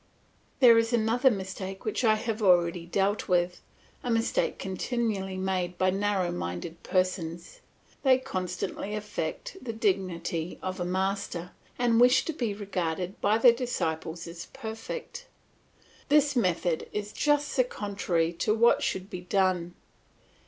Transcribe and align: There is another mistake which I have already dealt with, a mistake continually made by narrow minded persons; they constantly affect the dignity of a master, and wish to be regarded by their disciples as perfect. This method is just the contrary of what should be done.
There 0.61 0.79
is 0.79 0.91
another 0.93 1.29
mistake 1.29 1.85
which 1.85 2.03
I 2.03 2.15
have 2.15 2.41
already 2.41 2.87
dealt 2.87 3.27
with, 3.27 3.61
a 4.03 4.09
mistake 4.09 4.57
continually 4.57 5.37
made 5.37 5.77
by 5.77 5.91
narrow 5.91 6.31
minded 6.31 6.81
persons; 6.81 7.59
they 8.01 8.17
constantly 8.17 8.95
affect 8.95 9.57
the 9.61 9.73
dignity 9.73 10.57
of 10.63 10.79
a 10.79 10.85
master, 10.85 11.51
and 11.77 12.01
wish 12.01 12.25
to 12.25 12.33
be 12.33 12.51
regarded 12.51 13.21
by 13.21 13.37
their 13.37 13.53
disciples 13.53 14.25
as 14.25 14.47
perfect. 14.53 15.27
This 16.09 16.35
method 16.35 16.89
is 16.91 17.13
just 17.13 17.55
the 17.55 17.63
contrary 17.63 18.35
of 18.47 18.57
what 18.59 18.81
should 18.81 19.07
be 19.07 19.21
done. 19.21 19.75